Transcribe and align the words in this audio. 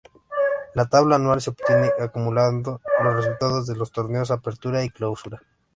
La 0.73 0.89
tabla 0.89 1.17
anual 1.17 1.41
se 1.41 1.51
obtiene 1.51 1.91
acumulando 1.99 2.81
los 3.03 3.13
resultados 3.17 3.67
de 3.67 3.75
los 3.75 3.91
Torneos 3.91 4.31
Apertura 4.31 4.83
y 4.83 4.89
Clausura. 4.89 5.43